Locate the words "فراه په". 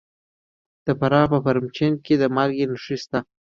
0.99-1.37